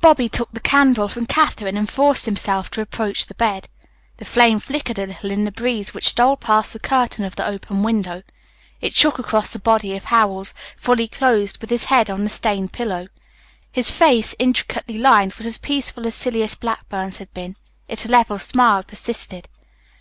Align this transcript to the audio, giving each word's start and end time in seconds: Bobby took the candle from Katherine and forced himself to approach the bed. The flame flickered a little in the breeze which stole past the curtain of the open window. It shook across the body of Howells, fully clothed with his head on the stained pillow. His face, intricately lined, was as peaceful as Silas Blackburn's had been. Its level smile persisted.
Bobby 0.00 0.28
took 0.28 0.50
the 0.50 0.58
candle 0.58 1.06
from 1.06 1.26
Katherine 1.26 1.76
and 1.76 1.88
forced 1.88 2.26
himself 2.26 2.72
to 2.72 2.80
approach 2.80 3.26
the 3.26 3.36
bed. 3.36 3.68
The 4.16 4.24
flame 4.24 4.58
flickered 4.58 4.98
a 4.98 5.06
little 5.06 5.30
in 5.30 5.44
the 5.44 5.52
breeze 5.52 5.94
which 5.94 6.08
stole 6.08 6.36
past 6.36 6.72
the 6.72 6.80
curtain 6.80 7.24
of 7.24 7.36
the 7.36 7.46
open 7.46 7.84
window. 7.84 8.24
It 8.80 8.94
shook 8.94 9.20
across 9.20 9.52
the 9.52 9.60
body 9.60 9.96
of 9.96 10.06
Howells, 10.06 10.54
fully 10.76 11.06
clothed 11.06 11.58
with 11.60 11.70
his 11.70 11.84
head 11.84 12.10
on 12.10 12.24
the 12.24 12.28
stained 12.28 12.72
pillow. 12.72 13.06
His 13.70 13.92
face, 13.92 14.34
intricately 14.40 14.98
lined, 14.98 15.34
was 15.34 15.46
as 15.46 15.56
peaceful 15.58 16.04
as 16.04 16.16
Silas 16.16 16.56
Blackburn's 16.56 17.18
had 17.18 17.32
been. 17.32 17.54
Its 17.86 18.06
level 18.08 18.40
smile 18.40 18.82
persisted. 18.82 19.48